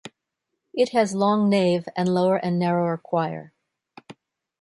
[0.73, 3.53] It has long nave and lower and narrower choir.